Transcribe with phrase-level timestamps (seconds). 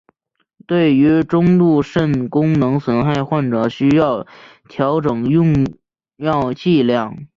[0.65, 4.25] 对于中度肾功能损害患者需要
[4.67, 5.75] 调整用
[6.17, 7.27] 药剂量。